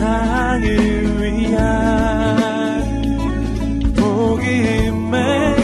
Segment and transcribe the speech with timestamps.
[0.00, 2.80] 세상을 위한
[3.94, 5.60] 복음의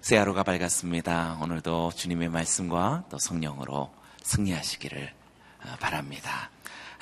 [0.00, 1.38] 새 하루가 밝았습니다.
[1.42, 3.90] 오늘도 주님의 말씀과 또 성령으로
[4.22, 5.12] 승리하시기를
[5.64, 6.51] 어, 바랍니다.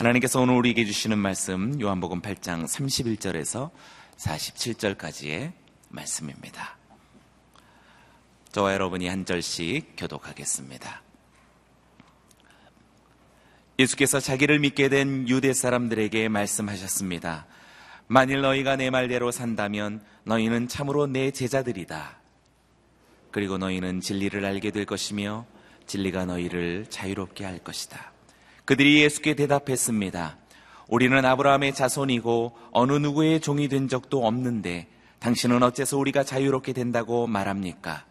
[0.00, 3.70] 하나님께서 오늘 우리에게 주시는 말씀 요한복음 8장 31절에서
[4.16, 5.52] 47절까지의
[5.90, 6.78] 말씀입니다.
[8.50, 11.02] 저와 여러분이 한 절씩 교독하겠습니다.
[13.78, 17.46] 예수께서 자기를 믿게 된 유대 사람들에게 말씀하셨습니다.
[18.06, 22.18] 만일 너희가 내 말대로 산다면 너희는 참으로 내 제자들이다.
[23.32, 25.44] 그리고 너희는 진리를 알게 될 것이며
[25.84, 28.12] 진리가 너희를 자유롭게 할 것이다.
[28.70, 30.36] 그들이 예수께 대답했습니다.
[30.86, 34.86] 우리는 아브라함의 자손이고 어느 누구의 종이 된 적도 없는데
[35.18, 38.04] 당신은 어째서 우리가 자유롭게 된다고 말합니까?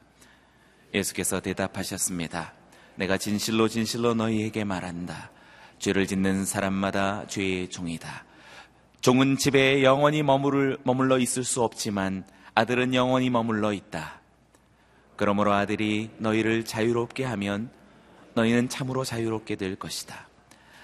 [0.94, 2.56] 예수께서 대답하셨습니다.
[2.96, 5.32] 내가 진실로 진실로 너희에게 말한다.
[5.78, 8.26] 죄를 짓는 사람마다 죄의 종이다.
[9.00, 14.20] 종은 집에 영원히 머물, 머물러 있을 수 없지만 아들은 영원히 머물러 있다.
[15.16, 17.72] 그러므로 아들이 너희를 자유롭게 하면
[18.34, 20.28] 너희는 참으로 자유롭게 될 것이다.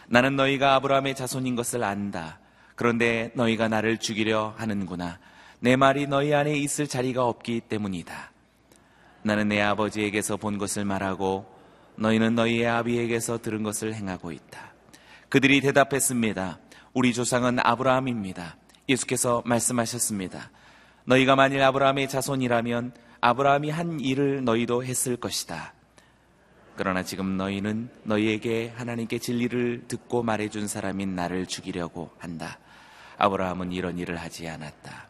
[0.07, 2.39] 나는 너희가 아브라함의 자손인 것을 안다.
[2.75, 5.19] 그런데 너희가 나를 죽이려 하는구나.
[5.59, 8.31] 내 말이 너희 안에 있을 자리가 없기 때문이다.
[9.23, 11.45] 나는 내 아버지에게서 본 것을 말하고
[11.95, 14.73] 너희는 너희의 아비에게서 들은 것을 행하고 있다.
[15.29, 16.59] 그들이 대답했습니다.
[16.93, 18.57] 우리 조상은 아브라함입니다.
[18.87, 20.51] 예수께서 말씀하셨습니다.
[21.05, 25.73] 너희가 만일 아브라함의 자손이라면 아브라함이 한 일을 너희도 했을 것이다.
[26.77, 32.59] 그러나 지금 너희는 너희에게 하나님께 진리를 듣고 말해준 사람인 나를 죽이려고 한다.
[33.17, 35.07] 아브라함은 이런 일을 하지 않았다.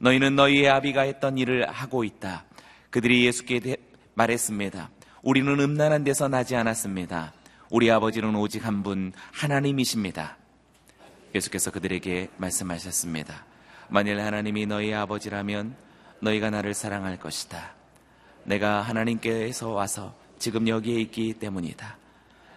[0.00, 2.44] 너희는 너희의 아비가 했던 일을 하고 있다.
[2.90, 3.76] 그들이 예수께
[4.14, 4.90] 말했습니다.
[5.22, 7.32] 우리는 음란한 데서 나지 않았습니다.
[7.70, 10.36] 우리 아버지는 오직 한 분 하나님이십니다.
[11.34, 13.44] 예수께서 그들에게 말씀하셨습니다.
[13.88, 15.76] 만일 하나님이 너희 아버지라면
[16.20, 17.72] 너희가 나를 사랑할 것이다.
[18.44, 21.96] 내가 하나님께서 와서 지금 여기에 있기 때문이다.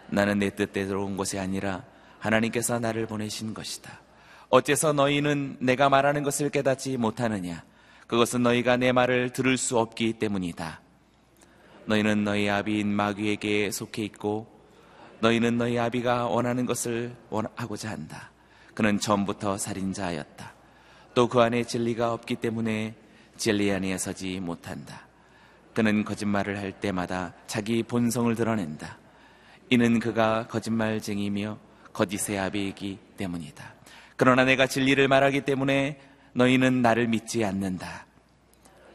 [0.09, 1.83] 나는 내 뜻대로 온 것이 아니라
[2.19, 4.01] 하나님께서 나를 보내신 것이다.
[4.49, 7.63] 어째서 너희는 내가 말하는 것을 깨닫지 못하느냐?
[8.07, 10.81] 그것은 너희가 내 말을 들을 수 없기 때문이다.
[11.85, 14.47] 너희는 너희 아비인 마귀에게 속해 있고
[15.19, 18.31] 너희는 너희 아비가 원하는 것을 원하고자 한다.
[18.73, 20.53] 그는 처음부터 살인자였다.
[21.15, 22.93] 또 그 안에 진리가 없기 때문에
[23.37, 25.06] 진리 안에 서지 못한다.
[25.77, 28.97] 그는 거짓말을 할 때마다 자기 본성을 드러낸다.
[29.69, 31.59] 이는 그가 거짓말쟁이며
[31.93, 33.75] 거짓의 아비이기 때문이다.
[34.15, 35.99] 그러나 내가 진리를 말하기 때문에
[36.33, 38.07] 너희는 나를 믿지 않는다.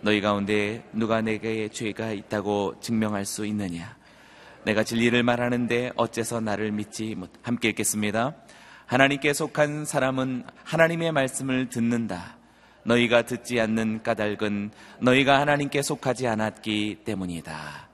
[0.01, 3.97] 너희 가운데 누가 내게 죄가 있다고 증명할 수 있느냐?
[4.65, 7.31] 내가 진리를 말하는데 어째서 나를 믿지 못?
[7.43, 8.35] 함께 읽겠습니다.
[8.87, 12.39] 하나님께 속한 사람은 하나님의 말씀을 듣는다.
[12.85, 14.71] 너희가 듣지 않는 까닭은
[15.01, 17.89] 너희가 하나님께 속하지 않았기 때문이다.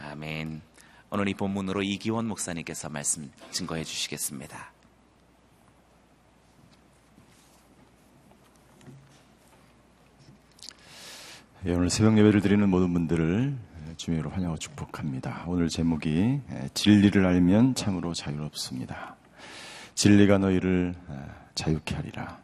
[0.00, 0.60] 아멘.
[1.10, 4.72] 오늘 이 본문으로 이기원 목사님께서 말씀 증거해 주시겠습니다.
[11.66, 13.56] 예, 오늘 새벽 예배를 드리는 모든 분들을
[13.96, 15.44] 주님으로 환영하고 축복합니다.
[15.46, 16.40] 오늘 제목이
[16.74, 19.16] 진리를 알면 참으로 자유롭습니다.
[19.94, 20.94] 진리가 너희를
[21.54, 22.40] 자유케 하리라.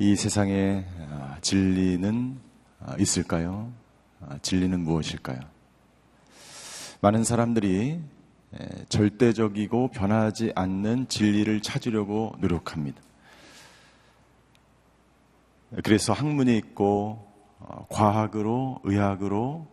[0.00, 2.38] 이 세상에 아, 진리는
[2.78, 3.72] 아, 있을까요?
[4.20, 5.40] 아, 진리는 무엇일까요?
[7.00, 8.00] 많은 사람들이
[8.88, 13.02] 절대적이고 변하지 않는 진리를 찾으려고 노력합니다.
[15.82, 17.26] 그래서 학문이 있고
[17.58, 19.66] 어, 과학으로, 의학으로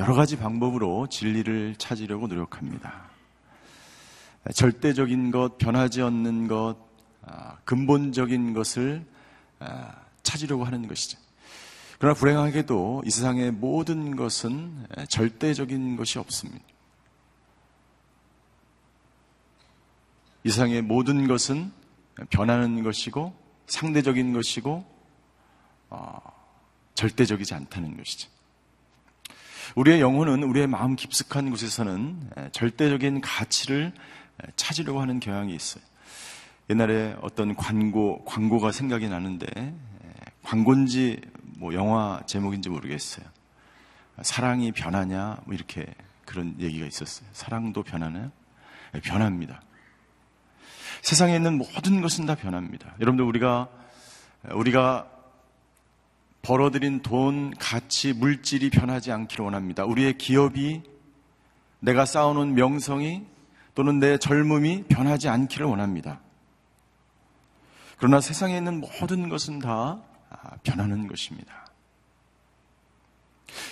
[0.00, 3.08] 여러 가지 방법으로 진리를 찾으려고 노력합니다.
[4.52, 6.74] 절대적인 것, 변하지 않는 것,
[7.64, 9.19] 근본적인 것을 아,
[10.22, 11.18] 찾으려고 하는 것이죠.
[11.98, 16.64] 그러나 불행하게도 이 세상의 모든 것은 절대적인 것이 없습니다.
[20.44, 21.72] 이 세상의 모든 것은
[22.30, 23.34] 변하는 것이고
[23.66, 24.84] 상대적인 것이고
[25.90, 26.18] 어,
[26.94, 28.28] 절대적이지 않다는 것이죠.
[29.76, 33.92] 우리의 영혼은 우리의 마음 깊숙한 곳에서는 절대적인 가치를
[34.56, 35.82] 찾으려고 하는 경향이 있어요.
[36.70, 39.74] 옛날에 어떤 광고, 광고가 생각이 나는데,
[40.44, 41.20] 광고인지
[41.58, 43.26] 뭐 영화 제목인지 모르겠어요.
[44.22, 45.84] 사랑이 변하냐, 뭐 이렇게
[46.24, 47.28] 그런 얘기가 있었어요.
[47.32, 48.30] 사랑도 변하나요?
[48.92, 49.60] 네, 변합니다.
[51.02, 52.94] 세상에 있는 모든 것은 다 변합니다.
[53.00, 53.68] 여러분들 우리가
[54.52, 55.08] 우리가
[56.42, 59.84] 벌어들인 돈, 가치, 물질이 변하지 않기를 원합니다.
[59.84, 60.82] 우리의 기업이
[61.80, 63.26] 내가 쌓아놓은 명성이
[63.74, 66.20] 또는 내 젊음이 변하지 않기를 원합니다.
[68.00, 70.02] 그러나 세상에 있는 모든 것은 다
[70.62, 71.66] 변하는 것입니다.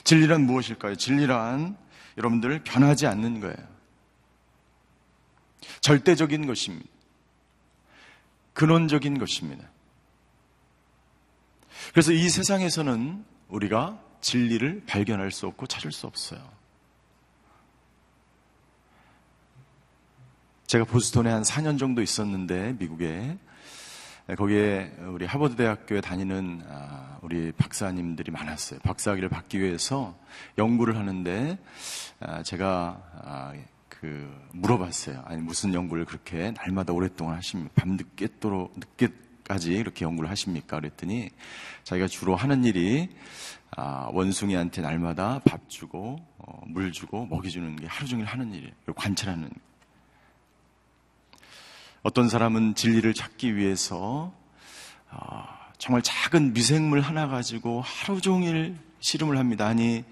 [0.05, 0.97] 진리란 무엇일까요?
[0.97, 1.79] 진리란
[2.19, 3.57] 여러분들 변하지 않는 거예요.
[5.81, 6.87] 절대적인 것입니다.
[8.53, 9.67] 근원적인 것입니다.
[11.93, 16.47] 그래서 이 세상에서는 우리가 진리를 발견할 수 없고 찾을 수 없어요.
[20.67, 23.39] 제가 보스턴에 한 4년 정도 있었는데, 미국에.
[24.37, 28.79] 거기에 우리 하버드 대학교에 다니는 아, 우리 박사님들이 많았어요.
[28.81, 30.19] 박사학위를 받기 위해서
[30.59, 31.59] 연구를 하는데,
[32.21, 33.55] 아, 제가 아,
[33.89, 35.23] 그 물어봤어요.
[35.25, 37.73] 아니 무슨 연구를 그렇게 날마다 오랫동안 하십니까?
[37.75, 40.79] 밤 늦게도록 늦게까지 이렇게 연구를 하십니까?
[40.79, 41.31] 그랬더니
[41.85, 43.09] 자기가 주로 하는 일이
[43.71, 48.73] 아, 원숭이한테 날마다 밥 주고 어, 물 주고 먹이 주는 게 하루 종일 하는 일이에요.
[48.95, 49.51] 관찰하는.
[52.03, 54.33] 어떤 사람은 진리를 찾기 위해서
[55.11, 59.67] 아, 정말 작은 미생물 하나 가지고 하루 종일 씨름을 합니다.
[59.67, 60.05] 아니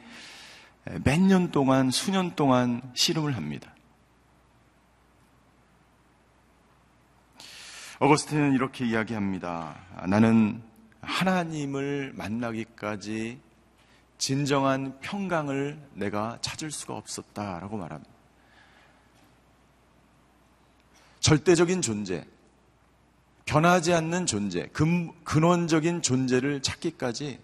[1.04, 3.72] 몇 년 동안 수년 동안 씨름을 합니다.
[7.98, 9.74] 어거스틴은 이렇게 이야기합니다.
[10.06, 10.62] 나는
[11.00, 13.40] 하나님을 만나기까지
[14.18, 18.15] 진정한 평강을 내가 찾을 수가 없었다라고 말합니다.
[21.26, 22.24] 절대적인 존재,
[23.46, 27.40] 변하지 않는 존재, 근, 근원적인 존재를 찾기까지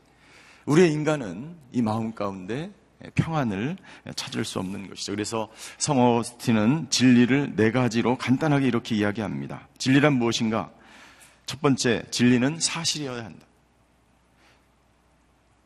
[0.66, 2.70] 우리의 인간은 이 마음 가운데
[3.16, 3.76] 평안을
[4.14, 5.10] 찾을 수 없는 것이죠.
[5.10, 9.66] 그래서 성어스틴은 진리를 네 가지로 간단하게 이렇게 이야기합니다.
[9.78, 10.70] 진리란 무엇인가?
[11.44, 13.44] 첫 번째, 진리는 사실이어야 한다.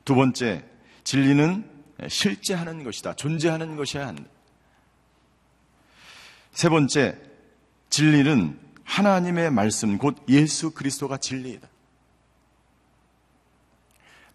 [0.07, 0.65] 두 번째,
[1.05, 1.71] 진리는
[2.09, 3.12] 실제하는 것이다.
[3.12, 4.25] 존재하는 것이어야 한다.
[6.53, 7.25] 세 번째,
[7.97, 11.67] 진리는 하나님의 말씀, 곧 예수 그리스도가 진리이다.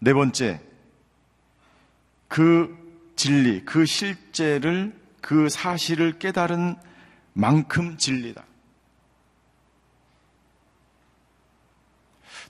[0.00, 0.60] 네 번째,
[2.26, 2.76] 그
[3.14, 6.74] 진리, 그 실제를, 그 사실을 깨달은
[7.34, 8.44] 만큼 진리다.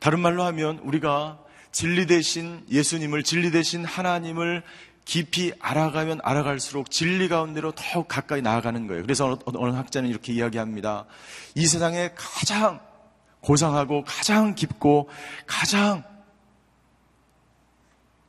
[0.01, 4.63] 다른 말로 하면 우리가 진리 대신 예수님을, 진리 대신 하나님을
[5.05, 9.03] 깊이 알아가면 알아갈수록 진리 가운데로 더욱 가까이 나아가는 거예요.
[9.03, 11.07] 그래서 어느 학자는 이렇게 이야기합니다.
[11.55, 12.81] 이 세상에 가장
[13.41, 15.09] 고상하고 가장 깊고
[15.47, 16.05] 가장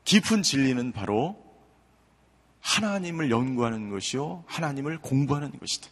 [0.04, 1.42] 깊은 진리는 바로
[2.62, 4.44] 하나님을 연구하는 것이요.
[4.48, 5.90] 하나님을 공부하는 것이다.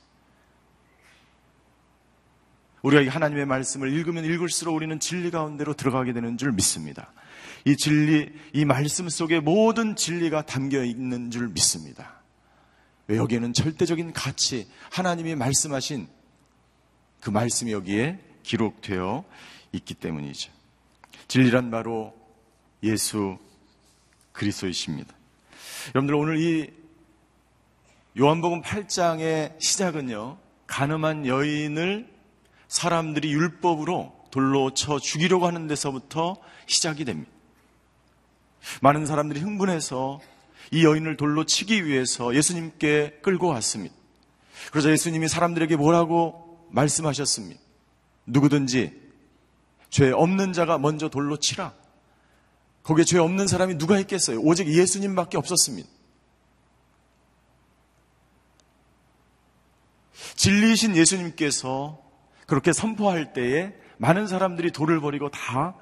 [2.81, 7.11] 우리가 이 하나님의 말씀을 읽으면 읽을수록 우리는 진리 가운데로 들어가게 되는 줄 믿습니다.
[7.65, 12.21] 이 진리, 이 말씀 속에 모든 진리가 담겨 있는 줄 믿습니다.
[13.07, 16.07] 왜 여기에는 절대적인 가치, 하나님이 말씀하신
[17.19, 19.23] 그 말씀이 여기에 기록되어
[19.73, 20.51] 있기 때문이죠.
[21.27, 22.13] 진리란 바로
[22.83, 23.37] 예수
[24.31, 25.13] 그리스도이십니다.
[25.95, 26.69] 여러분들 오늘 이
[28.19, 30.37] 요한복음 8장의 시작은요.
[30.67, 32.09] 가늠한 여인을
[32.67, 37.31] 사람들이 율법으로 돌로 쳐 죽이려고 하는 데서부터 시작이 됩니다.
[38.81, 40.19] 많은 사람들이 흥분해서
[40.71, 43.93] 이 여인을 돌로 치기 위해서 예수님께 끌고 왔습니다.
[44.71, 47.59] 그래서 예수님이 사람들에게 뭐라고 말씀하셨습니다.
[48.25, 48.99] 누구든지
[49.89, 51.73] 죄 없는 자가 먼저 돌로 치라.
[52.83, 54.39] 거기에 죄 없는 사람이 누가 있겠어요?
[54.39, 55.89] 오직 예수님밖에 없었습니다.
[60.35, 62.01] 진리이신 예수님께서
[62.47, 65.75] 그렇게 선포할 때에 많은 사람들이 돌을 버리고 다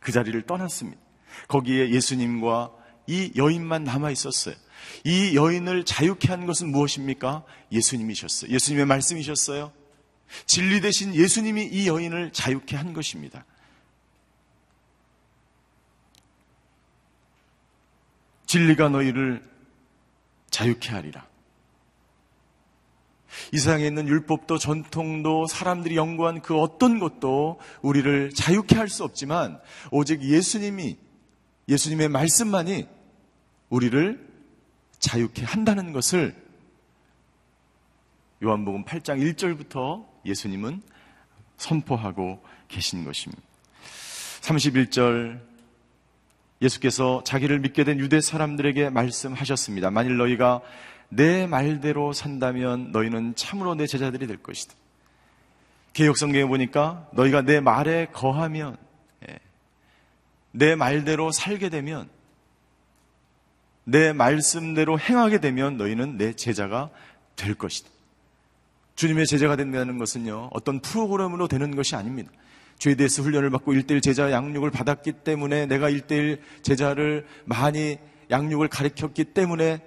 [0.00, 1.00] 그 자리를 떠났습니다.
[1.48, 2.72] 거기에 예수님과
[3.06, 4.54] 이 여인만 남아 있었어요.
[5.04, 7.44] 이 여인을 자유케 한 것은 무엇입니까?
[7.72, 8.52] 예수님이셨어요.
[8.52, 9.72] 예수님의 말씀이셨어요.
[10.46, 13.44] 진리 대신 예수님이 이 여인을 자유케 한 것입니다.
[18.46, 19.48] 진리가 너희를
[20.50, 21.26] 자유케 하리라.
[23.52, 29.60] 이 세상에 있는 율법도 전통도 사람들이 연구한 그 어떤 것도 우리를 자유케 할 수 없지만
[29.92, 30.98] 오직 예수님이
[31.70, 32.86] 예수님의 말씀만이
[33.68, 34.28] 우리를
[34.98, 36.34] 자유케 한다는 것을
[38.42, 40.82] 요한복음 8장 1절부터 예수님은
[41.56, 43.42] 선포하고 계신 것입니다.
[44.40, 45.40] 31절
[46.60, 49.90] 예수께서 자기를 믿게 된 유대 사람들에게 말씀하셨습니다.
[49.90, 50.60] 만일 너희가
[51.08, 54.74] 내 말대로 산다면 너희는 참으로 내 제자들이 될 것이다.
[55.92, 58.89] 개혁성경에 보니까 너희가 내 말에 거하면 예,
[60.52, 62.08] 내 말대로 살게 되면
[63.84, 66.90] 내 말씀대로 행하게 되면 너희는 내 제자가
[67.36, 67.88] 될 것이다.
[68.94, 72.30] 주님의 제자가 된다는 것은요, 어떤 프로그램으로 되는 것이 아닙니다.
[72.78, 77.98] 죄에 대해서 훈련을 받고 일대일 제자 양육을 받았기 때문에 내가 일대일 제자를 많이
[78.30, 79.84] 양육을 가르쳤기 때문에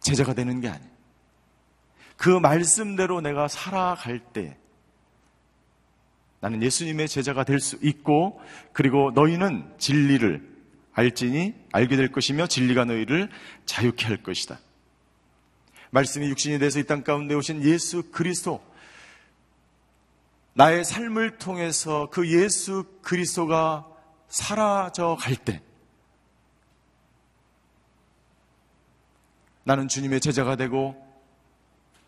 [0.00, 0.90] 제자가 되는 게 아니에요.
[2.16, 4.56] 그 말씀대로 내가 살아갈 때
[6.40, 8.40] 나는 예수님의 제자가 될 수 있고
[8.72, 10.56] 그리고 너희는 진리를
[10.92, 13.28] 알지니 알게 될 것이며 진리가 너희를
[13.66, 14.58] 자유케 할 것이다.
[15.90, 18.62] 말씀이 육신이 돼서 이 땅 가운데 오신 예수 그리스도
[20.54, 23.86] 나의 삶을 통해서 그 예수 그리스도가
[24.28, 25.62] 사라져 갈 때
[29.64, 30.96] 나는 주님의 제자가 되고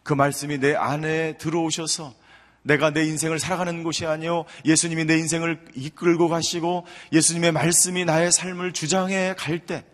[0.03, 2.15] 그 말씀이 내 안에 들어오셔서
[2.63, 8.73] 내가 내 인생을 살아가는 곳이 아니요 예수님이 내 인생을 이끌고 가시고 예수님의 말씀이 나의 삶을
[8.73, 9.85] 주장해 갈 때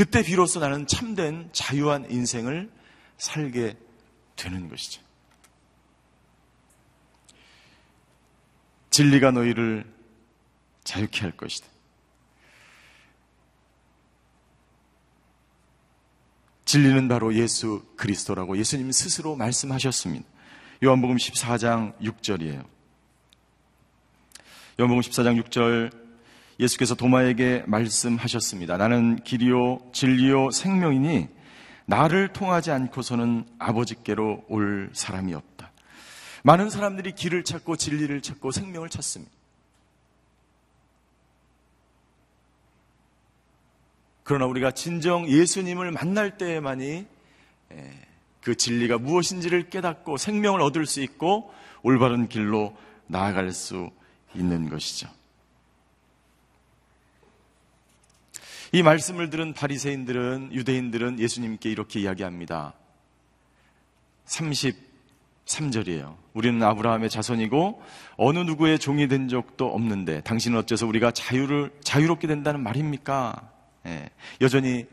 [0.00, 2.70] 그때 비로소 나는 참된 자유한 인생을
[3.18, 3.76] 살게
[4.34, 5.02] 되는 것이죠.
[8.88, 9.84] 진리가 너희를
[10.84, 11.68] 자유케 할 것이다.
[16.70, 20.24] 진리는 바로 예수 그리스도라고 예수님 스스로 말씀하셨습니다.
[20.84, 22.64] 요한복음 14장 6절이에요.
[24.78, 25.90] 요한복음 14장 6절
[26.60, 28.76] 예수께서 도마에게 말씀하셨습니다.
[28.76, 31.26] 나는 길이요 진리요 생명이니
[31.86, 35.72] 나를 통하지 않고서는 아버지께로 올 사람이 없다.
[36.44, 39.32] 많은 사람들이 길을 찾고 진리를 찾고 생명을 찾습니다.
[44.30, 47.04] 그러나 우리가 진정 예수님을 만날 때에만이
[48.40, 52.76] 그 진리가 무엇인지를 깨닫고 생명을 얻을 수 있고 올바른 길로
[53.08, 53.90] 나아갈 수
[54.36, 55.08] 있는 것이죠.
[58.70, 62.74] 이 말씀을 들은 바리새인들은 유대인들은 예수님께 이렇게 이야기합니다.
[64.26, 66.14] 33절이에요.
[66.34, 67.82] 우리는 아브라함의 자손이고
[68.16, 73.58] 어느 누구의 종이 된 적도 없는데 당신은 어째서 우리가 자유를 자유롭게 된다는 말입니까?
[73.86, 74.10] 예,
[74.40, 74.86] 여전히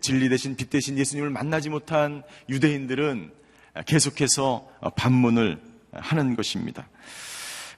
[0.00, 3.32] 진리 대신 빛 대신 예수님을 만나지 못한 유대인들은
[3.86, 5.60] 계속해서 반문을
[5.92, 6.88] 하는 것입니다.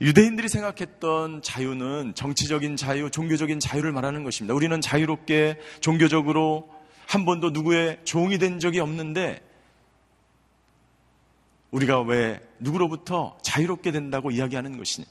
[0.00, 4.54] 유대인들이 생각했던 자유는 정치적인 자유, 종교적인 자유를 말하는 것입니다.
[4.54, 6.70] 우리는 자유롭게 종교적으로
[7.06, 9.42] 한 번도 누구의 종이 된 적이 없는데
[11.70, 15.06] 우리가 왜 누구로부터 자유롭게 된다고 이야기하는 것이냐?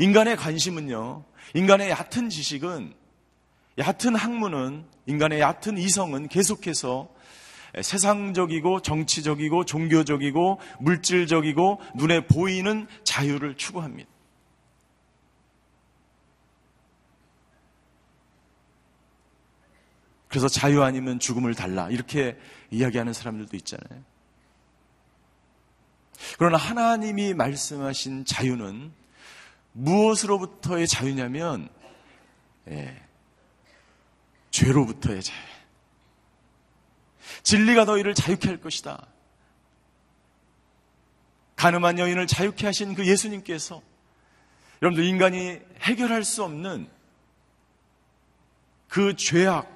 [0.00, 2.94] 인간의 관심은요, 인간의 얕은 지식은,
[3.78, 7.08] 얕은 학문은, 인간의 얕은 이성은 계속해서
[7.82, 14.08] 세상적이고 정치적이고 종교적이고 물질적이고 눈에 보이는 자유를 추구합니다.
[20.28, 21.88] 그래서 자유 아니면 죽음을 달라.
[21.88, 22.36] 이렇게
[22.70, 24.02] 이야기하는 사람들도 있잖아요.
[26.38, 28.92] 그러나 하나님이 말씀하신 자유는
[29.76, 31.68] 무엇으로부터의 자유냐면,
[32.68, 33.02] 예,
[34.50, 35.38] 죄로부터의 자유.
[37.42, 39.06] 진리가 너희를 자유케 할 것이다.
[41.56, 43.82] 가늠한 여인을 자유케 하신 그 예수님께서
[44.82, 46.88] 여러분들 인간이 해결할 수 없는
[48.88, 49.70] 그 죄악,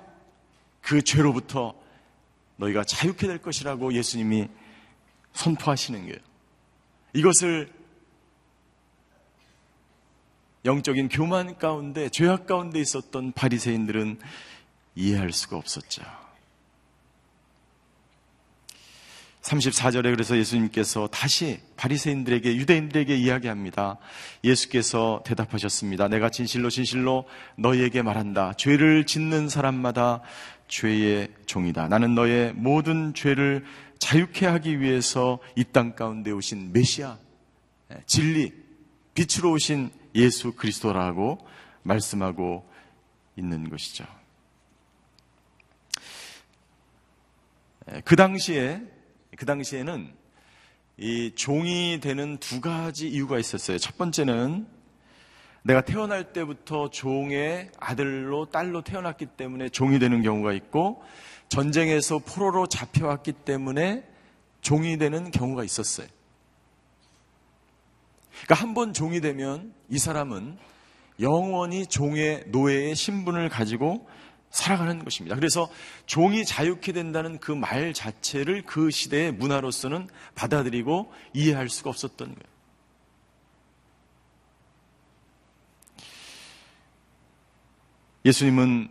[0.80, 1.74] 그 죄로부터
[2.56, 4.48] 너희가 자유케 될 것이라고 예수님이
[5.34, 6.18] 선포하시는 거예요.
[7.12, 7.79] 이것을
[10.64, 14.18] 영적인 교만 가운데, 죄악 가운데 있었던 바리새인들은
[14.94, 16.02] 이해할 수가 없었죠.
[19.42, 23.96] 34절에 그래서 예수님께서 다시 바리새인들에게 유대인들에게 이야기합니다.
[24.44, 26.08] 예수께서 대답하셨습니다.
[26.08, 27.26] 내가 진실로 진실로
[27.56, 28.52] 너희에게 말한다.
[28.58, 30.20] 죄를 짓는 사람마다
[30.68, 31.88] 죄의 종이다.
[31.88, 33.64] 나는 너의 모든 죄를
[33.98, 37.16] 자유케 하기 위해서 이 땅 가운데 오신 메시아,
[38.06, 38.52] 진리,
[39.14, 41.38] 빛으로 오신 예수 그리스도라고
[41.82, 42.68] 말씀하고
[43.36, 44.04] 있는 것이죠.
[48.04, 48.82] 그 당시에
[49.36, 50.12] 그 당시에는
[50.98, 53.78] 이 종이 되는 두 가지 이유가 있었어요.
[53.78, 54.66] 첫 번째는
[55.62, 61.02] 내가 태어날 때부터 종의 아들로 딸로 태어났기 때문에 종이 되는 경우가 있고
[61.48, 64.04] 전쟁에서 포로로 잡혀왔기 때문에
[64.60, 66.06] 종이 되는 경우가 있었어요.
[68.44, 70.56] 그러니까 한 번 종이 되면 이 사람은
[71.20, 74.08] 영원히 종의 노예의 신분을 가지고
[74.50, 75.36] 살아가는 것입니다.
[75.36, 75.70] 그래서
[76.06, 82.50] 종이 자유케 된다는 그 말 자체를 그 시대의 문화로서는 받아들이고 이해할 수가 없었던 거예요.
[88.24, 88.88] 예수님은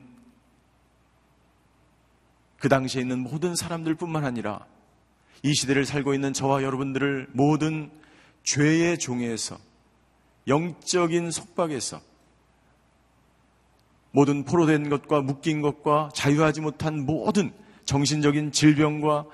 [2.58, 4.66] 그 당시에 있는 모든 사람들 뿐만 아니라
[5.44, 7.92] 이 시대를 살고 있는 저와 여러분들을 모든
[8.50, 9.60] 죄의 종에서
[10.48, 12.02] 영적인 속박에서
[14.12, 17.54] 모든 포로된 것과 묶인 것과 자유하지 못한 모든
[17.86, 19.26] 정신적인 질병과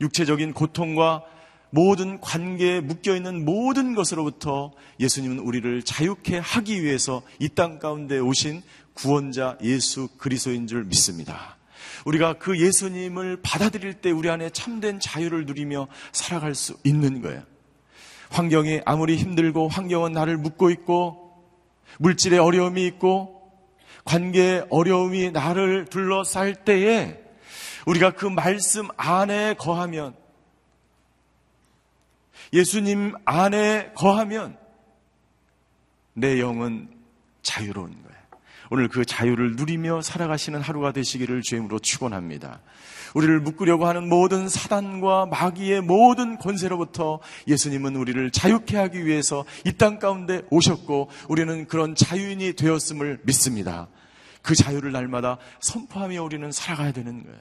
[0.00, 1.22] 육체적인 고통과
[1.68, 8.62] 모든 관계에 묶여 있는 모든 것으로부터 예수님은 우리를 자유케 하기 위해서 이 땅 가운데 오신
[8.94, 11.58] 구원자 예수 그리스도인 줄 믿습니다.
[12.06, 17.51] 우리가 그 예수님을 받아들일 때 우리 안에 참된 자유를 누리며 살아갈 수 있는 거예요.
[18.32, 21.22] 환경이 아무리 힘들고 환경은 나를 묶고 있고
[21.98, 23.42] 물질의 어려움이 있고
[24.04, 27.20] 관계의 어려움이 나를 둘러쌀 때에
[27.86, 30.14] 우리가 그 말씀 안에 거하면
[32.52, 34.56] 예수님 안에 거하면
[36.14, 36.90] 내 영은
[37.42, 38.22] 자유로운 거예요.
[38.70, 42.60] 오늘 그 자유를 누리며 살아가시는 하루가 되시기를 주임으로 축원합니다.
[43.14, 49.98] 우리를 묶으려고 하는 모든 사단과 마귀의 모든 권세로부터 예수님은 우리를 자유케 하기 위해서 이 땅
[49.98, 53.88] 가운데 오셨고 우리는 그런 자유인이 되었음을 믿습니다.
[54.42, 57.38] 그 자유를 날마다 선포하며 우리는 살아가야 되는 거예요.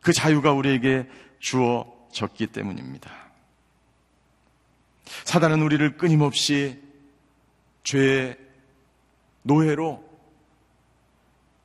[0.00, 1.06] 그 자유가 우리에게
[1.38, 3.10] 주어졌기 때문입니다.
[5.24, 6.80] 사단은 우리를 끊임없이
[7.84, 8.36] 죄의
[9.42, 10.02] 노예로,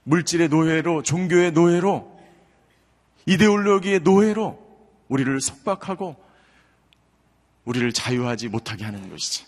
[0.04, 2.19] 물질의 노예로, 종교의 노예로,
[3.30, 4.58] 이데올로기의 노예로
[5.08, 6.16] 우리를 속박하고
[7.66, 9.46] 우리를 자유하지 못하게 하는 것이지.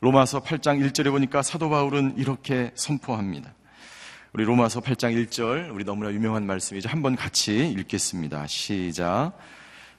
[0.00, 3.54] 로마서 8장 1절에 보니까 사도 바울은 이렇게 선포합니다.
[4.32, 6.88] 우리 로마서 8장 1절, 우리 너무나 유명한 말씀이죠.
[6.88, 8.48] 한번 같이 읽겠습니다.
[8.48, 9.32] 시작.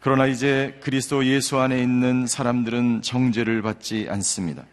[0.02, 4.66] 그러나 이제 그리스도 예수 안에 있는 사람들은 정죄를 받지 않습니다.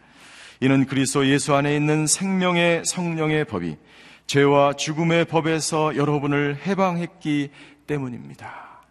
[0.59, 3.77] 이는 그리스도 예수 안에 있는 생명의 성령의 법이
[4.27, 7.51] 죄와 죽음의 법에서 여러분을 해방했기
[7.87, 8.81] 때문입니다.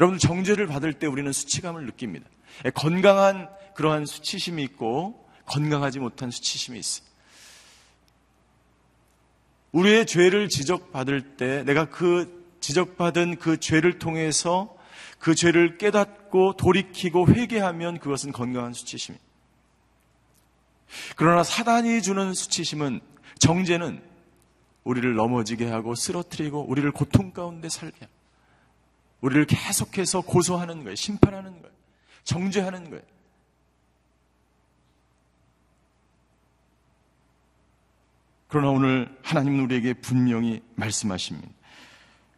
[0.00, 2.28] 여러분 정죄를 받을 때 우리는 수치감을 느낍니다.
[2.74, 7.06] 건강한 그러한 수치심이 있고 건강하지 못한 수치심이 있어요.
[9.72, 14.74] 우리의 죄를 지적받을 때 내가 그 지적받은 그 죄를 통해서
[15.18, 19.24] 그 죄를 깨닫고 돌이키고 회개하면 그것은 건강한 수치심입니다.
[21.16, 23.00] 그러나 사단이 주는 수치심은
[23.38, 24.02] 정죄는
[24.84, 28.12] 우리를 넘어지게 하고 쓰러뜨리고 우리를 고통 가운데 살게 하고
[29.20, 30.94] 우리를 계속해서 고소하는 거예요.
[30.94, 31.74] 심판하는 거예요.
[32.24, 33.02] 정죄하는 거예요.
[38.48, 41.48] 그러나 오늘 하나님은 우리에게 분명히 말씀하십니다.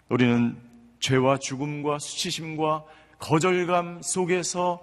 [0.09, 0.57] 우리는
[1.01, 2.85] 죄와 죽음과 수치심과
[3.19, 4.83] 거절감 속에서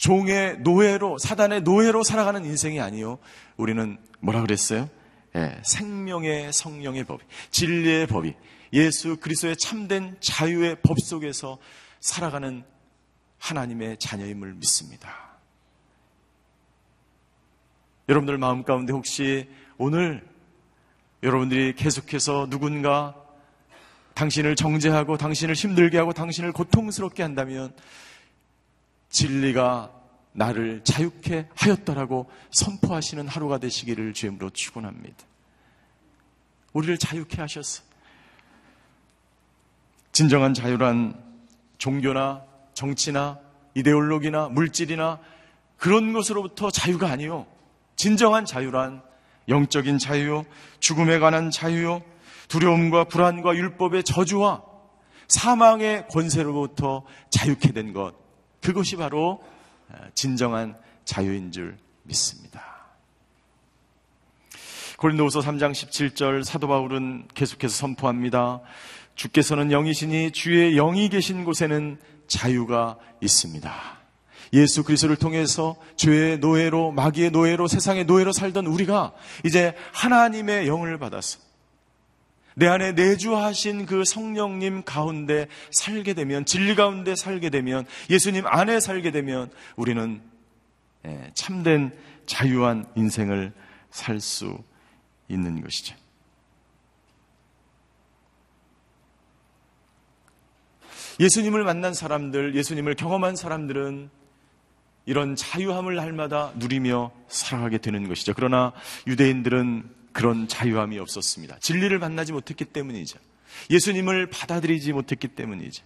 [0.00, 3.18] 종의 노예로, 사단의 노예로 살아가는 인생이 아니요.
[3.58, 4.88] 우리는 뭐라 그랬어요?
[5.36, 8.34] 예, 생명의 성령의 법, 진리의 법이,
[8.72, 11.58] 예수 그리스도의 참된 자유의 법 속에서
[12.00, 12.64] 살아가는
[13.38, 15.36] 하나님의 자녀임을 믿습니다.
[18.08, 20.26] 여러분들 마음 가운데 혹시 오늘
[21.22, 23.14] 여러분들이 계속해서 누군가
[24.14, 27.74] 당신을 정죄하고 당신을 힘들게 하고 당신을 고통스럽게 한다면
[29.10, 29.92] 진리가
[30.32, 35.16] 나를 자유케 하였다라고 선포하시는 하루가 되시기를 주임으로 축원합니다.
[36.72, 37.82] 우리를 자유케 하셨어.
[40.12, 41.20] 진정한 자유란
[41.78, 42.44] 종교나
[42.74, 43.38] 정치나
[43.74, 45.18] 이데올로기나 물질이나
[45.76, 47.46] 그런 것으로부터 자유가 아니요.
[47.96, 49.02] 진정한 자유란
[49.48, 50.44] 영적인 자유,
[50.78, 52.00] 죽음에 관한 자유,
[52.48, 54.62] 두려움과 불안과 율법의 저주와
[55.28, 58.14] 사망의 권세로부터 자유케 된 것.
[58.60, 59.42] 그것이 바로
[60.14, 62.62] 진정한 자유인 줄 믿습니다.
[64.98, 68.60] 고린도후서 3장 17절 사도 바울은 계속해서 선포합니다.
[69.14, 73.72] 주께서는 영이시니 주의 영이 계신 곳에는 자유가 있습니다.
[74.52, 79.12] 예수 그리스도를 통해서 죄의 노예로 마귀의 노예로 세상의 노예로 살던 우리가
[79.44, 81.38] 이제 하나님의 영을 받아서
[82.60, 89.12] 내 안에 내주하신 그 성령님 가운데 살게 되면 진리 가운데 살게 되면 예수님 안에 살게
[89.12, 90.20] 되면 우리는
[91.06, 91.90] 예, 참된
[92.26, 93.54] 자유한 인생을
[93.90, 94.58] 살 수
[95.28, 95.96] 있는 것이죠.
[101.18, 104.10] 예수님을 만난 사람들, 예수님을 경험한 사람들은
[105.06, 108.34] 이런 자유함을 날마다 누리며 살아가게 되는 것이죠.
[108.34, 108.74] 그러나
[109.06, 111.58] 유대인들은 그런 자유함이 없었습니다.
[111.60, 113.18] 진리를 만나지 못했기 때문이죠.
[113.70, 115.84] 예수님을 받아들이지 못했기 때문이죠.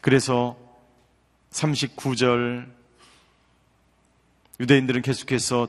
[0.00, 0.56] 그래서
[1.50, 2.70] 39절
[4.60, 5.66] 유대인들은 계속해서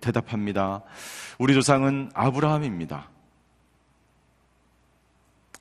[0.00, 0.82] 대답합니다.
[1.38, 3.10] 우리 조상은 아브라함입니다.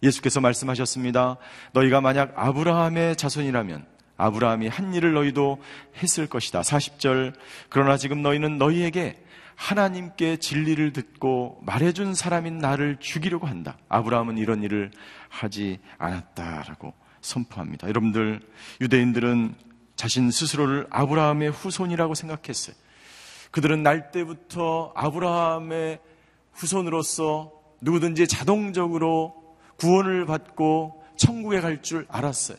[0.04, 1.38] 예수께서 말씀하셨습니다.
[1.74, 3.86] 너희가 만약 아브라함의 자손이라면
[4.18, 5.62] 아브라함이 한 일을 너희도
[6.02, 6.62] 했을 것이다.
[6.62, 7.34] 40절.
[7.70, 9.24] 그러나 지금 너희는 너희에게
[9.58, 13.78] 하나님께 진리를 듣고 말해준 사람인 나를 죽이려고 한다.
[13.90, 14.92] 아브라함은 이런 일을
[15.30, 17.88] 하지 않았다라고 선포합니다.
[17.90, 18.40] 여러분들,
[18.80, 19.56] 유대인들은
[19.96, 22.76] 자신 스스로를 아브라함의 후손이라고 생각했어요.
[23.50, 26.00] 그들은 날 때부터 아브라함의
[26.54, 32.58] 후손으로서 누구든지 자동적으로 구원을 받고 천국에 갈 줄 알았어요.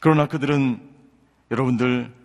[0.00, 0.90] 그러나 그들은
[1.52, 2.19] 여러분들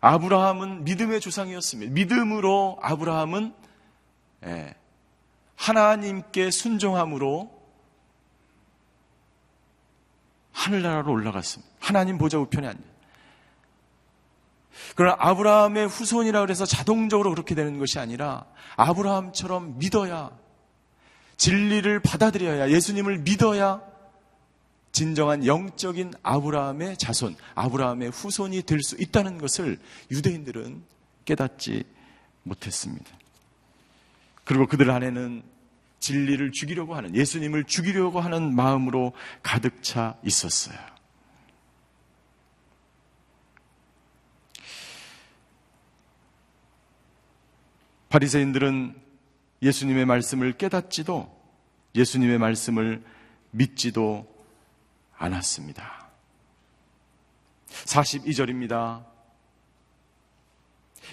[0.00, 1.92] 아브라함은 믿음의 조상이었습니다.
[1.92, 3.54] 믿음으로 아브라함은
[4.46, 4.74] 예,
[5.56, 7.60] 하나님께 순종함으로
[10.52, 11.72] 하늘나라로 올라갔습니다.
[11.80, 12.80] 하나님 보좌 우편에 앉아.
[14.94, 20.30] 그러나 아브라함의 후손이라 그래서 자동적으로 그렇게 되는 것이 아니라 아브라함처럼 믿어야
[21.36, 23.82] 진리를 받아들여야 예수님을 믿어야
[24.92, 29.78] 진정한 영적인 아브라함의 자손, 아브라함의 후손이 될 수 있다는 것을
[30.10, 30.82] 유대인들은
[31.24, 31.84] 깨닫지
[32.42, 33.06] 못했습니다.
[34.44, 35.42] 그리고 그들 안에는
[36.00, 40.78] 진리를 죽이려고 하는, 예수님을 죽이려고 하는 마음으로 가득 차 있었어요.
[48.08, 48.96] 바리새인들은
[49.62, 51.38] 예수님의 말씀을 깨닫지도
[51.94, 53.04] 예수님의 말씀을
[53.52, 54.26] 믿지도
[55.20, 56.08] 않았습니다.
[57.84, 59.04] 42절입니다.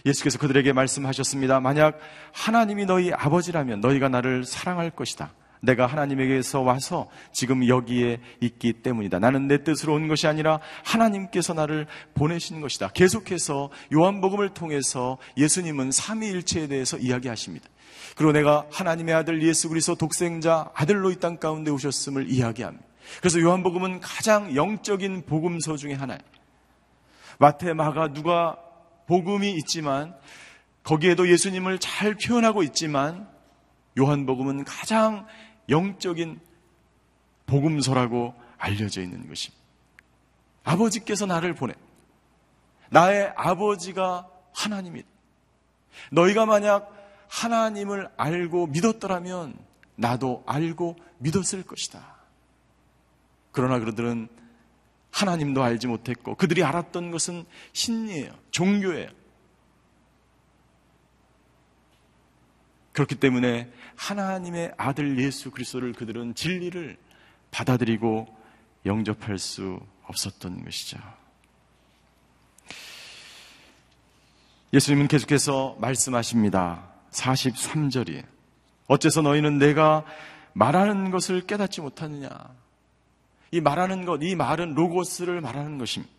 [0.06, 1.60] 예수께서 그들에게 말씀하셨습니다.
[1.60, 2.00] 만약
[2.34, 5.34] 하나님이 너희 아버지라면 너희가 나를 사랑할 것이다.
[5.60, 9.18] 내가 하나님에게서 와서 지금 여기에 있기 때문이다.
[9.20, 12.90] 나는 내 뜻으로 온 것이 아니라 하나님께서 나를 보내신 것이다.
[12.90, 17.68] 계속해서 요한복음을 통해서 예수님은 삼위일체에 대해서 이야기하십니다.
[18.16, 22.87] 그리고 내가 하나님의 아들 예수 그리스도 독생자 아들로 이 땅 가운데 오셨음을 이야기합니다.
[23.20, 26.22] 그래서 요한복음은 가장 영적인 복음서 중의 하나예요.
[27.40, 28.58] 마태, 마가, 누가
[29.08, 30.16] 복음이 있지만
[30.84, 33.28] 거기에도 예수님을 잘 표현하고 있지만
[33.98, 35.26] 요한복음은 가장
[35.70, 36.40] 영적인
[37.46, 39.64] 복음서라고 알려져 있는 것입니다.
[40.64, 41.74] 아버지께서 나를 보내.
[42.90, 45.08] 나의 아버지가 하나님이다.
[46.12, 46.94] 너희가 만약
[47.30, 49.58] 하나님을 알고 믿었더라면
[49.96, 52.17] 나도 알고 믿었을 것이다.
[53.58, 54.28] 그러나 그들은
[55.10, 57.44] 하나님도 알지 못했고 그들이 알았던 것은
[57.74, 58.32] 신이에요.
[58.52, 59.10] 종교예요.
[62.92, 66.98] 그렇기 때문에 하나님의 아들 예수 그리스도를 그들은 진리를
[67.50, 68.28] 받아들이고
[68.86, 71.00] 영접할 수 없었던 것이죠.
[74.72, 76.92] 예수님은 계속해서 말씀하십니다.
[77.10, 78.24] 43절이
[78.86, 80.06] 어째서 너희는 내가
[80.54, 82.30] 말하는 것을 깨닫지 못하느냐?
[83.52, 86.14] 이 말하는 것, 이 말은 로고스를 말하는 것입니다.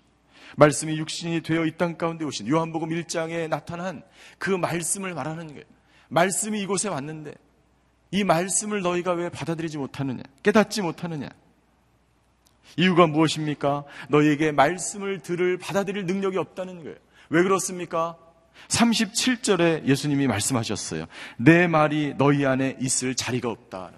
[0.57, 4.03] 말씀이 육신이 되어 이 땅 가운데 오신 요한복음 1장에 나타난
[4.39, 5.65] 그 말씀을 말하는 거예요.
[6.09, 7.35] 말씀이 이곳에 왔는데
[8.11, 10.23] 이 말씀을 너희가 왜 받아들이지 못하느냐?
[10.43, 11.29] 깨닫지 못하느냐?
[12.77, 13.85] 이유가 무엇입니까?
[14.09, 16.97] 너희에게 말씀을 들을 받아들일 능력이 없다는 거예요.
[17.29, 18.17] 왜 그렇습니까?
[18.69, 21.07] 37절에 예수님이 말씀하셨어요.
[21.37, 23.93] 내 말이 너희 안에 있을 자리가 없다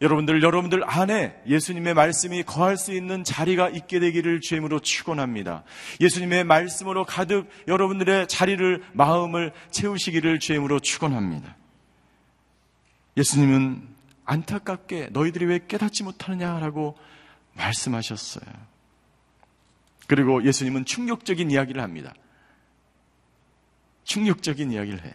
[0.00, 5.64] 여러분들, 여러분들 안에 예수님의 말씀이 거할 수 있는 자리가 있게 되기를 주임으로 축원합니다.
[6.00, 11.56] 예수님의 말씀으로 가득 여러분들의 자리를 마음을 채우시기를 주임으로 축원합니다.
[13.16, 13.88] 예수님은
[14.24, 16.96] 안타깝게 너희들이 왜 깨닫지 못하느냐라고
[17.54, 18.44] 말씀하셨어요.
[20.06, 22.14] 그리고 예수님은 충격적인 이야기를 합니다.
[24.04, 25.14] 충격적인 이야기를 해.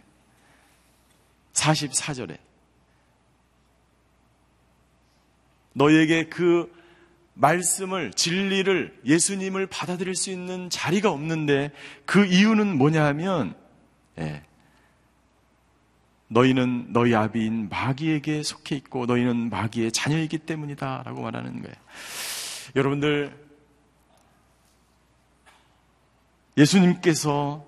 [1.54, 2.38] 44절에
[5.74, 6.72] 너에게 그
[7.36, 11.72] 말씀을, 진리를, 예수님을 받아들일 수 있는 자리가 없는데
[12.06, 13.56] 그 이유는 뭐냐 하면,
[14.20, 14.44] 예,
[16.28, 21.04] 너희는 너희 아비인 마귀에게 속해 있고 너희는 마귀의 자녀이기 때문이다.
[21.06, 21.76] 라고 말하는 거예요.
[22.76, 23.38] 여러분들,
[26.58, 27.66] 예수님께서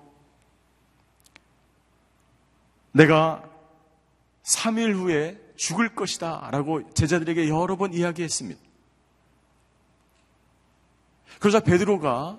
[2.92, 3.42] 내가
[4.42, 6.48] 3일 후에 죽을 것이다.
[6.52, 8.60] 라고 제자들에게 여러 번 이야기했습니다.
[11.40, 12.38] 그러자 베드로가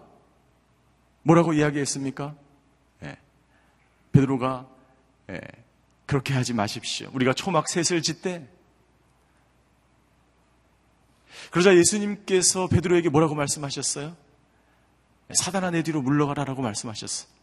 [1.24, 2.36] 뭐라고 이야기했습니까?
[3.04, 3.18] 예.
[4.12, 4.68] 베드로가
[5.30, 5.42] 예.
[6.06, 7.10] 그렇게 하지 마십시오.
[7.14, 8.48] 우리가 초막 셋을 짓때
[11.52, 14.16] 그러자 예수님께서 베드로에게 뭐라고 말씀하셨어요?
[15.34, 17.37] 사단아 내 뒤로 물러가라라고 말씀하셨어요.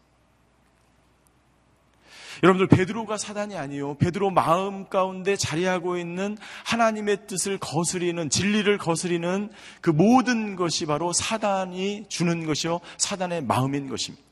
[2.44, 3.96] 여러분들 베드로가 사단이 아니요.
[3.96, 12.04] 베드로 마음 가운데 자리하고 있는 하나님의 뜻을 거스리는 진리를 거스리는 그 모든 것이 바로 사단이
[12.10, 12.80] 주는 것이요.
[12.98, 14.22] 사단의 마음인 것입니다.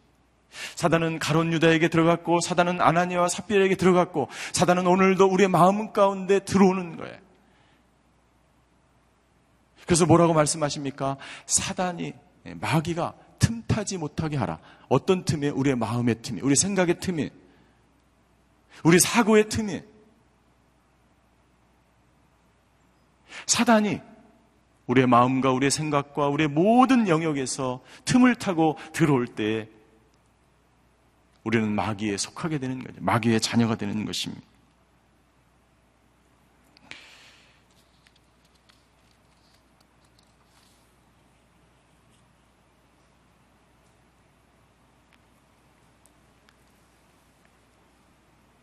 [0.74, 7.16] 사단은 가론 유다에게 들어갔고 사단은 아나니와 삽비에게 들어갔고 사단은 오늘도 우리의 마음 가운데 들어오는 거예요.
[9.86, 11.16] 그래서 뭐라고 말씀하십니까?
[11.46, 12.12] 사단이
[12.60, 14.58] 마귀가 틈타지 못하게 하라.
[14.90, 17.30] 어떤 틈에 우리의 마음의 틈이, 우리 생각의 틈이,
[18.82, 19.82] 우리 사고의 틈이
[23.46, 24.00] 사단이
[24.86, 29.68] 우리의 마음과 우리의 생각과 우리의 모든 영역에서 틈을 타고 들어올 때
[31.44, 32.96] 우리는 마귀에 속하게 되는 거죠.
[33.00, 34.51] 마귀의 자녀가 되는 것입니다.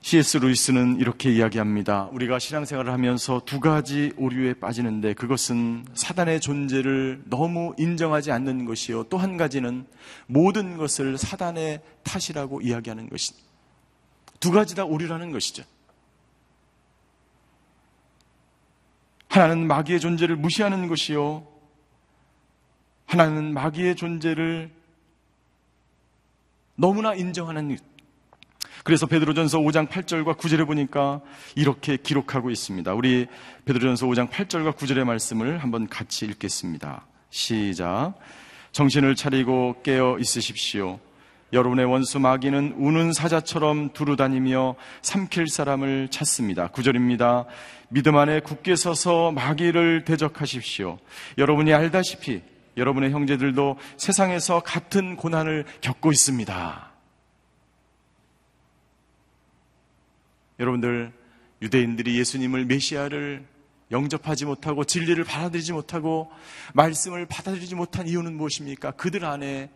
[0.09, 0.37] C.S.
[0.37, 2.05] 루이스는 이렇게 이야기합니다.
[2.11, 9.03] 우리가 신앙생활을 하면서 두 가지 오류에 빠지는데 그것은 사단의 존재를 너무 인정하지 않는 것이요.
[9.03, 9.85] 또 한 가지는
[10.25, 13.47] 모든 것을 사단의 탓이라고 이야기하는 것입니다.
[14.39, 15.61] 두 가지 다 오류라는 것이죠.
[19.27, 21.45] 하나는 마귀의 존재를 무시하는 것이요.
[23.05, 24.71] 하나는 마귀의 존재를
[26.73, 27.69] 너무나 인정하는
[28.83, 31.21] 그래서 베드로전서 5장 8절과 9절에 보니까
[31.55, 32.93] 이렇게 기록하고 있습니다.
[32.93, 33.27] 우리
[33.65, 37.05] 베드로전서 5장 8절과 9절의 말씀을 한번 같이 읽겠습니다.
[37.29, 38.13] 시작.
[38.71, 40.99] 정신을 차리고 깨어 있으십시오.
[41.51, 46.67] 여러분의 원수 마귀는 우는 사자처럼 두루 다니며 삼킬 사람을 찾습니다.
[46.67, 47.45] 구절입니다.
[47.89, 50.99] 믿음 안에 굳게 서서 마귀를 대적하십시오.
[51.39, 52.41] 여러분이 알다시피
[52.77, 56.88] 여러분의 형제들도 세상에서 같은 고난을 겪고 있습니다.
[60.59, 61.13] 여러분들
[61.61, 63.45] 유대인들이 예수님을 메시아를
[63.91, 66.31] 영접하지 못하고 진리를 받아들이지 못하고
[66.73, 68.91] 말씀을 받아들이지 못한 이유는 무엇입니까?
[68.91, 69.71] 그들 안에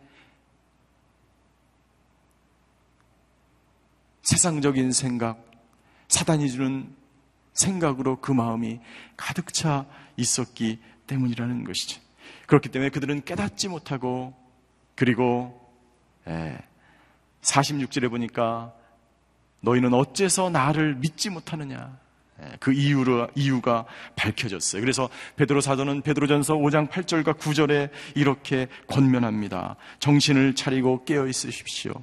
[4.22, 5.44] 세상적인 생각,
[6.08, 6.94] 사단이 주는
[7.52, 8.80] 생각으로 그 마음이
[9.16, 12.00] 가득 차 있었기 때문이라는 것이죠.
[12.46, 14.34] 그렇기 때문에 그들은 깨닫지 못하고
[14.94, 15.60] 그리고
[17.42, 18.74] 46절에 예, 보니까
[19.64, 21.98] 너희는 어째서 나를 믿지 못하느냐?
[22.42, 23.84] 예, 그 이유로, 이유가
[24.16, 24.82] 밝혀졌어요.
[24.82, 29.76] 그래서 베드로 사도는 베드로전서 5장 8절과 9절에 이렇게 권면합니다.
[30.00, 31.94] 정신을 차리고 깨어 있으십시오.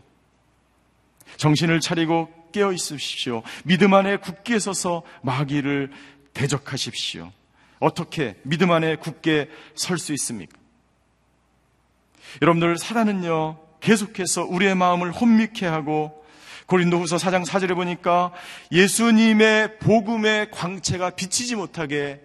[1.38, 3.44] 정신을 차리고 깨어 있으십시오.
[3.64, 5.92] 믿음 안에 굳게 서서 마귀를
[6.34, 7.32] 대적하십시오.
[7.80, 10.58] 어떻게 믿음 안에 굳게 설 수 있습니까?
[12.42, 16.21] 여러분들 사단은요 계속해서 우리의 마음을 혼미케 하고
[16.72, 18.32] 고린도후서 4장 4절에 보니까
[18.72, 22.22] 예수님의 복음의 광채가 비치지 못하게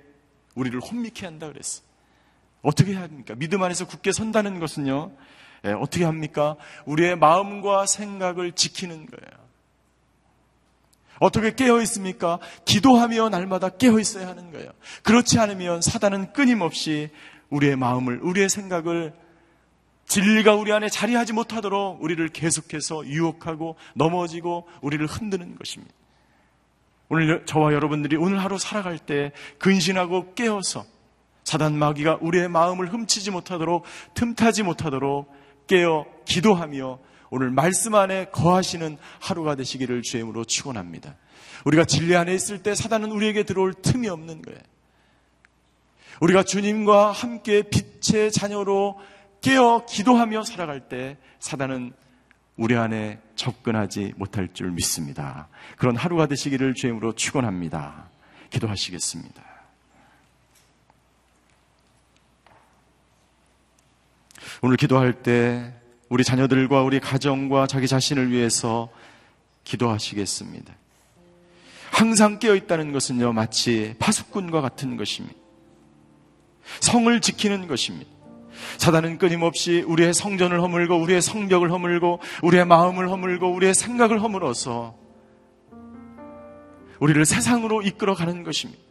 [0.54, 1.82] 우리를 혼미케 한다 그랬어.
[2.62, 3.34] 어떻게 합니까?
[3.34, 5.10] 믿음 안에서 굳게 선다는 것은요.
[5.64, 6.54] 예, 어떻게 합니까?
[6.84, 9.46] 우리의 마음과 생각을 지키는 거예요.
[11.18, 12.38] 어떻게 깨어 있습니까?
[12.66, 14.70] 기도하며 날마다 깨어 있어야 하는 거예요.
[15.02, 17.10] 그렇지 않으면 사단은 끊임없이
[17.50, 19.12] 우리의 마음을, 우리의 생각을
[20.06, 25.94] 진리가 우리 안에 자리하지 못하도록 우리를 계속해서 유혹하고 넘어지고 우리를 흔드는 것입니다.
[27.08, 30.84] 오늘 저와 여러분들이 오늘 하루 살아갈 때 근신하고 깨어서
[31.44, 35.32] 사단 마귀가 우리의 마음을 훔치지 못하도록 틈타지 못하도록
[35.68, 36.98] 깨어 기도하며
[37.30, 41.16] 오늘 말씀 안에 거하시는 하루가 되시기를 주임으로 축원합니다.
[41.64, 44.60] 우리가 진리 안에 있을 때 사단은 우리에게 들어올 틈이 없는 거예요.
[46.20, 48.98] 우리가 주님과 함께 빛의 자녀로
[49.46, 51.92] 깨어 기도하며 살아갈 때 사단은
[52.56, 55.46] 우리 안에 접근하지 못할 줄 믿습니다.
[55.76, 58.10] 그런 하루가 되시기를 주임으로 축원합니다.
[58.50, 59.44] 기도하시겠습니다.
[64.62, 65.72] 오늘 기도할 때
[66.08, 68.88] 우리 자녀들과 우리 가정과 자기 자신을 위해서
[69.62, 70.74] 기도하시겠습니다.
[71.92, 75.38] 항상 깨어 있다는 것은요, 마치 파수꾼과 같은 것입니다.
[76.80, 78.15] 성을 지키는 것입니다.
[78.78, 84.94] 사단은 끊임없이 우리의 성전을 허물고 우리의 성벽을 허물고 우리의 마음을 허물고 우리의 생각을 허물어서
[86.98, 88.82] 우리를 세상으로 이끌어가는 것입니다.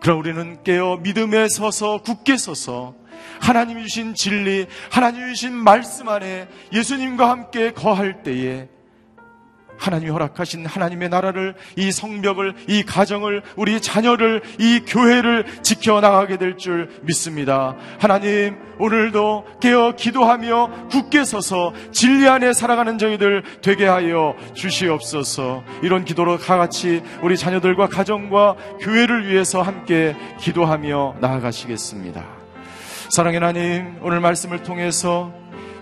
[0.00, 2.94] 그럼 우리는 깨어 믿음에 서서 굳게 서서
[3.40, 8.68] 하나님이 주신 진리, 하나님이 주신 말씀 안에 예수님과 함께 거할 때에
[9.78, 16.88] 하나님이 허락하신 하나님의 나라를, 이 성벽을, 이 가정을, 우리 자녀를, 이 교회를 지켜나가게 될 줄
[17.02, 17.76] 믿습니다.
[17.98, 25.62] 하나님, 오늘도 깨어 기도하며 굳게 서서 진리 안에 살아가는 저희들 되게 하여 주시옵소서.
[25.82, 32.24] 이런 기도로 다 같이 우리 자녀들과 가정과 교회를 위해서 함께 기도하며 나아가시겠습니다.
[33.10, 35.32] 사랑의 하나님, 오늘 말씀을 통해서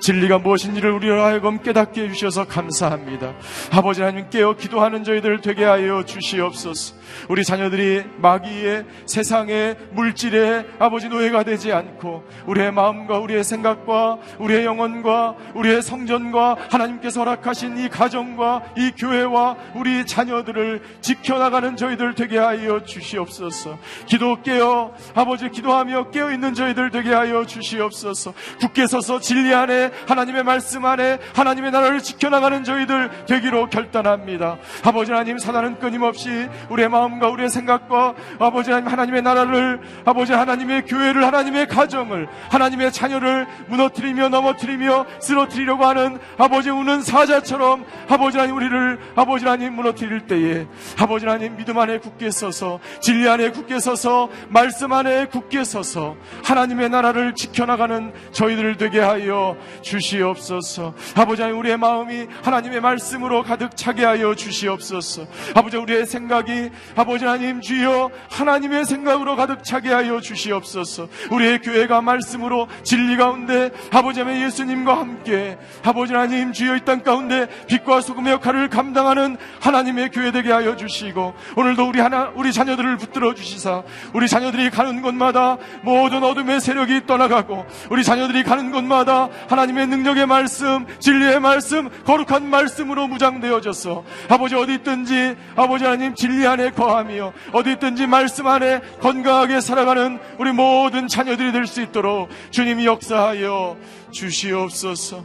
[0.04, 3.32] 진리가 무엇인지를 우리로 하여금 깨닫게 해주셔서 감사합니다.
[3.70, 6.94] 아버지 하나님 깨어 기도하는 저희들 되게 하여 주시옵소서.
[7.30, 15.36] 우리 자녀들이 마귀의 세상의 물질의 아버지 노예가 되지 않고 우리의 마음과 우리의 생각과 우리의 영혼과
[15.54, 23.78] 우리의 성전과 하나님께서 허락하신 이 가정과 이 교회와 우리 자녀들을 지켜나가는 저희들 되게 하여 주시옵소서.
[24.04, 28.34] 기도 깨어 아버지 기도하며 깨어 있는 저희들 되게 하여 주시옵소서.
[28.60, 34.58] 굳게 서서 진리 안에 하나님의 말씀 안에 하나님의 나라를 지켜나가는 저희들 되기로 결단합니다.
[34.84, 41.24] 아버지 하나님 사단은 끊임없이 우리의 마음과 우리의 생각과 아버지 하나님 하나님의 나라를 아버지 하나님의 교회를
[41.24, 49.44] 하나님의 가정을 하나님의 자녀를 무너뜨리며 넘어뜨리며 쓰러뜨리려고 하는 아버지 우는 사자처럼 아버지 하나님 우리를 아버지
[49.44, 50.66] 하나님 무너뜨릴 때에
[50.98, 56.90] 아버지 하나님 믿음 안에 굳게 서서 진리 안에 굳게 서서 말씀 안에 굳게 서서 하나님의
[56.90, 60.94] 나라를 지켜나가는 저희들 되게 하여 주시옵소서.
[61.14, 65.26] 아버지 우리의 마음이 하나님의 말씀으로 가득 차게 하여 주시옵소서.
[65.54, 71.08] 아버지 우리의 생각이 아버지 하나님 주여 하나님의 생각으로 가득 차게 하여 주시옵소서.
[71.30, 77.46] 우리의 교회가 말씀으로 진리 가운데 아버지 하나님 예수님과 함께 아버지 하나님 주여 이 땅 가운데
[77.66, 83.34] 빛과 소금의 역할을 감당하는 하나님의 교회 되게 하여 주시고 오늘도 우리 하나 우리 자녀들을 붙들어
[83.34, 89.86] 주시사 우리 자녀들이 가는 곳마다 모든 어둠의 세력이 떠나가고 우리 자녀들이 가는 곳마다 하나님 의
[89.86, 97.32] 능력의 말씀, 진리의 말씀, 거룩한 말씀으로 무장되어져서 아버지 어디 있든지 아버지 하나님 진리 안에 거하며
[97.52, 103.76] 어디 있든지 말씀 안에 건강하게 살아가는 우리 모든 자녀들이 될 수 있도록 주님이 역사하여
[104.10, 105.24] 주시옵소서.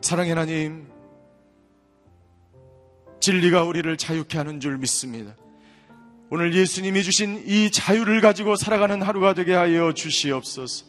[0.00, 0.86] 사랑의 하나님,
[3.20, 5.34] 진리가 우리를 자유케 하는 줄 믿습니다.
[6.30, 10.84] 오늘 예수님이 주신 이 자유를 가지고 살아가는 하루가 되게 하여 주시옵소서.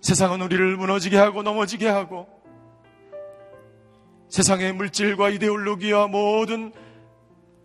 [0.00, 2.26] 세상은 우리를 무너지게 하고 넘어지게 하고
[4.30, 6.72] 세상의 물질과 이데올로기와 모든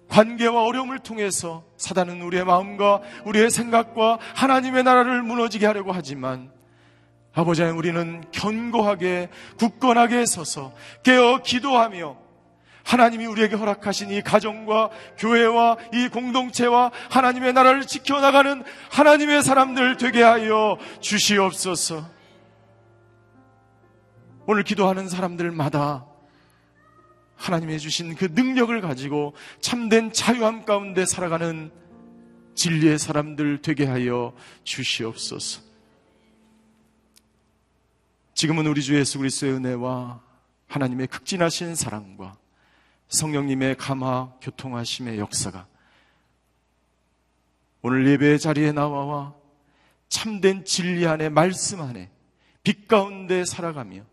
[0.10, 6.52] 관계와 어려움을 통해서 사단은 우리의 마음과 우리의 생각과 하나님의 나라를 무너지게 하려고 하지만
[7.34, 12.23] 아버지 하나님 우리는 견고하게 굳건하게 서서 깨어 기도하며
[12.84, 20.78] 하나님이 우리에게 허락하신 이 가정과 교회와 이 공동체와 하나님의 나라를 지켜나가는 하나님의 사람들 되게 하여
[21.00, 22.06] 주시옵소서.
[24.46, 26.06] 오늘 기도하는 사람들마다
[27.38, 31.72] 하나님의 주신 그 능력을 가지고 참된 자유함 가운데 살아가는
[32.56, 35.62] 진리의 사람들 되게 하여 주시옵소서.
[38.34, 40.22] 지금은 우리 주 예수 그리스도의 은혜와
[40.68, 42.36] 하나님의 극진하신 사랑과
[43.14, 45.68] 성령님의 감화 교통하심의 역사가
[47.84, 49.36] 오늘 예배의 자리에 나와와
[50.10, 52.10] 참된 진리 안에 말씀 안에
[52.64, 54.04] 빛 가운데 살아가며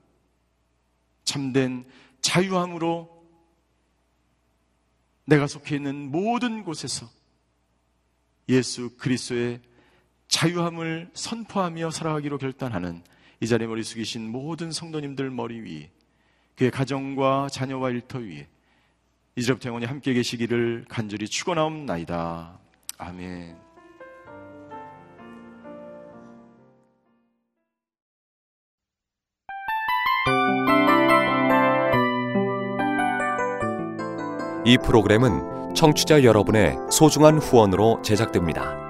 [1.24, 1.86] 참된
[2.20, 3.24] 자유함으로
[5.24, 7.08] 내가 속해 있는 모든 곳에서
[8.50, 9.62] 예수 그리스도의
[10.28, 13.02] 자유함을 선포하며 살아가기로 결단하는
[13.40, 15.90] 이 자리에 머리 숙이신 모든 성도님들 머리 위에
[16.56, 18.48] 그의 가정과 자녀와 일터 위에
[19.36, 22.58] 이제부터 영원히 함께 계시기를 간절히 축원하옵나이다.
[22.98, 23.56] 아멘.
[34.66, 38.89] 이 프로그램은 청취자 여러분의 소중한 후원으로 제작됩니다.